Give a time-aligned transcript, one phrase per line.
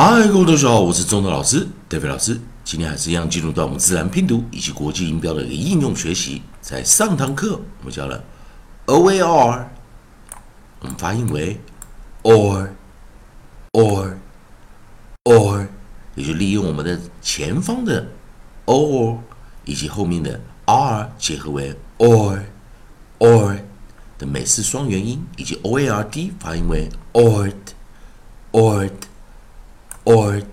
[0.00, 2.40] 嗨，各位同学好，我是中德老师戴飞老师。
[2.62, 6.40] 今天还是一样进入到我们自然拼读以及国际音标的一个应用学习。
[6.60, 8.22] 在上堂课我们教了
[8.86, 9.70] o a r，
[10.78, 11.58] 我们发音为
[12.22, 12.68] or
[13.72, 14.14] or
[15.24, 15.66] or，
[16.14, 18.06] 也就利用我们的前方的
[18.66, 19.18] or
[19.64, 22.40] 以及后面的 r 结合为 or
[23.18, 23.58] or
[24.16, 27.52] 的美式双元音，以及 o a r d 发音为 ord
[28.52, 28.92] ord
[30.08, 30.46] oard，。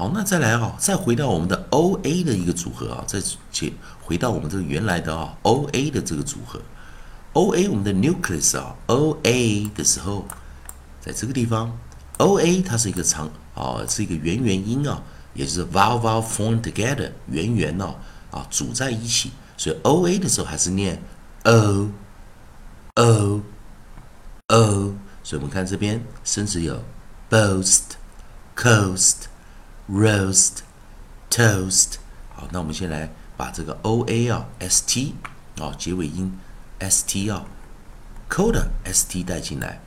[0.00, 3.20] 好，那再来啊，再回到我们的 o a 的一个组合啊，再
[3.52, 6.58] 接回到我们这个原来的啊 o a 的这个组合
[7.34, 10.24] ，o a 我们的 nucleus 啊，o a 的时候，
[11.02, 11.78] 在这个地方
[12.16, 15.02] ，o a 它是一个长啊，是一个圆元音啊，
[15.34, 17.94] 也就是 vowel vowel form together，圆圆呢
[18.30, 20.98] 啊组在一起，所以 o a 的时候还是念。
[21.44, 21.90] o
[22.94, 23.42] o
[24.46, 26.82] o，所以我们看这边甚至有
[27.28, 27.82] boast、
[28.56, 29.24] coast、
[29.90, 30.58] roast、
[31.30, 31.94] toast。
[32.34, 35.14] 好，那我们先来把这个 o a 啊 s t
[35.58, 36.38] 啊结尾音
[36.78, 37.44] s t 啊
[38.28, 39.80] coda s t 带进来。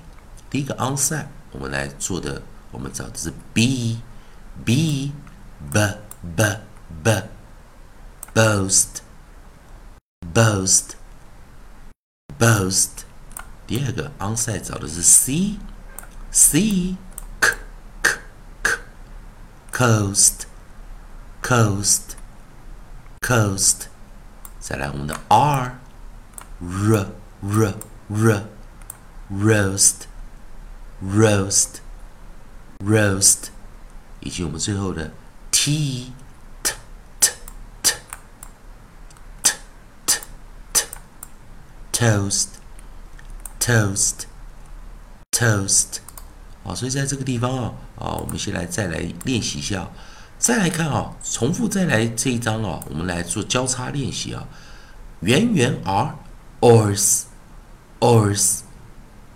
[0.50, 4.00] 第一个 onside，我们来做的，我们找的是 b
[4.64, 5.12] b
[5.72, 5.94] b
[6.36, 6.58] b
[7.04, 7.24] b
[8.34, 9.02] boast。
[10.34, 10.96] boast
[12.38, 13.06] boast，
[13.67, 15.59] 第二个 onside 找的是 c
[16.31, 16.97] c
[17.41, 17.55] k
[18.03, 18.19] k
[18.63, 18.79] k
[19.73, 20.43] coast
[21.43, 22.17] coast
[23.21, 23.87] coast，
[24.61, 25.79] 再来我们的 r
[26.61, 27.07] r
[27.41, 27.75] r
[28.09, 28.45] r
[29.31, 30.03] roast
[31.03, 31.79] roast，roast，
[34.21, 35.13] 以及我们最后的
[35.51, 36.13] t
[36.63, 36.73] t
[43.68, 44.24] Toast,
[45.30, 45.98] toast，
[46.64, 46.74] 啊。
[46.74, 49.90] 所以在这个地方啊，啊，我们先来再来练习一下，
[50.40, 54.48] 再来看啊，重复再来这一章啊，我们来做交叉练习啊。
[55.20, 56.16] 圆圆 r
[56.62, 57.24] ors
[58.00, 58.60] ors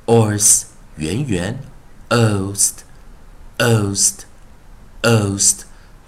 [0.05, 0.63] ors
[0.95, 1.59] 圆圆
[2.07, 2.75] ost
[3.57, 4.19] ost
[5.01, 5.57] ost，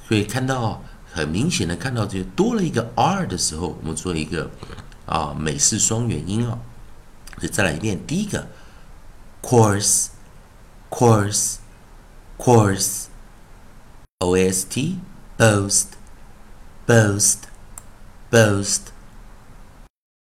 [0.07, 0.81] 所以看到
[1.11, 4.49] 很明显的看到就多了一个 r 的时候，我们做一个
[5.05, 6.57] 啊美式双元音啊。
[7.37, 8.47] 所以再来一遍，第一个
[9.41, 10.09] ，course
[10.89, 11.57] course
[12.37, 13.05] course
[14.19, 14.99] o s t
[15.37, 15.87] boast
[16.85, 17.39] boast
[18.29, 18.91] boast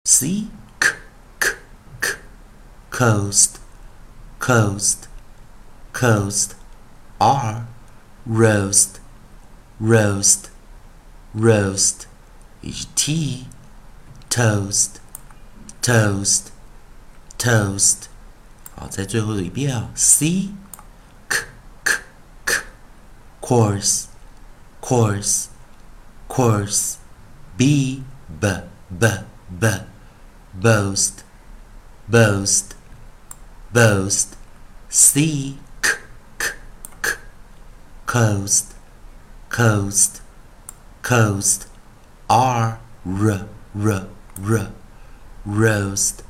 [0.05, 0.49] c
[0.81, 0.95] k
[1.39, 1.57] k
[2.01, 2.17] k
[2.91, 3.57] coast
[4.41, 5.09] coast
[5.93, 6.53] coast
[7.19, 7.67] r
[8.27, 9.01] roast
[9.81, 10.47] roast
[11.35, 12.07] roast
[12.63, 13.47] h t
[14.31, 15.01] toast
[15.83, 16.52] toast
[17.42, 17.98] toast toast
[18.76, 20.50] 好，在最后一遍啊，C
[21.28, 21.46] k
[21.84, 21.94] k
[22.46, 22.56] k
[23.42, 24.06] course
[24.82, 25.48] course
[26.28, 26.96] course
[27.58, 28.04] B
[28.40, 28.48] b
[28.90, 29.08] b
[29.60, 29.68] b
[30.60, 31.24] boast,
[32.10, 32.72] boast,
[33.72, 34.30] boast.
[34.90, 35.98] C, k,
[36.40, 36.54] k,
[37.02, 37.12] k.
[38.06, 38.74] Coast,
[39.50, 40.22] coast,
[41.04, 41.68] coast.
[42.28, 44.08] R, r, r,
[44.42, 44.72] r.
[45.46, 46.24] Roast,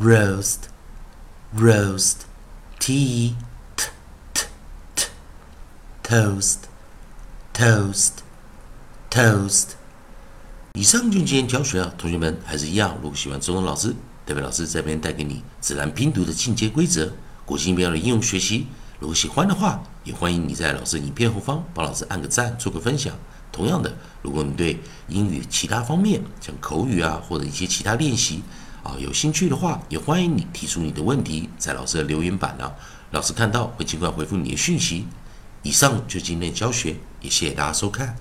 [0.00, 0.68] roast,
[1.56, 2.26] roast.
[2.78, 3.34] T,
[3.74, 3.86] t,
[4.32, 4.44] t,
[4.94, 5.06] t.
[6.04, 6.58] Toast,
[7.52, 8.12] toast,
[9.10, 9.70] toast.
[10.74, 12.96] 以上就今天教学啊，同学们还是一样。
[13.02, 13.92] 如果喜欢中文老师，
[14.24, 17.12] 代表老师这边带给你自然拼读的进阶规则、
[17.44, 18.68] 国际音标的应用学习。
[19.00, 23.12] 如果喜欢的话，也欢迎你在老师影片后方帮老师按个赞，做个分享。
[23.50, 23.92] 同样的，
[24.22, 24.78] 如果你对
[25.08, 28.42] 英语其他方面，像口语啊或者一些其他练习
[28.86, 32.70] 啊有兴趣的话，也欢迎你提出你的问题，在老师的留言板呢，
[33.10, 35.06] 老师看到会尽快回复你的讯息。
[35.62, 38.16] 以上就今天教学，也谢谢大家收看。